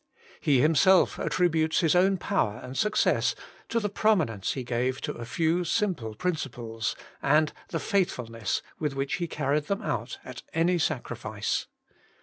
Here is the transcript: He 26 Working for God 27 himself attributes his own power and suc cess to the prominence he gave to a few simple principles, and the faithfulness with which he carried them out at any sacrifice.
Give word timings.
He 0.39 0.57
26 0.57 0.57
Working 0.57 0.73
for 0.73 0.89
God 0.89 1.15
27 1.27 1.27
himself 1.27 1.27
attributes 1.27 1.79
his 1.81 1.95
own 1.95 2.17
power 2.17 2.59
and 2.63 2.75
suc 2.75 2.95
cess 2.95 3.35
to 3.69 3.79
the 3.79 3.87
prominence 3.87 4.53
he 4.53 4.63
gave 4.63 4.99
to 5.01 5.11
a 5.11 5.25
few 5.25 5.63
simple 5.63 6.15
principles, 6.15 6.95
and 7.21 7.53
the 7.67 7.79
faithfulness 7.79 8.63
with 8.79 8.95
which 8.95 9.17
he 9.17 9.27
carried 9.27 9.65
them 9.67 9.83
out 9.83 10.17
at 10.25 10.41
any 10.55 10.79
sacrifice. 10.79 11.67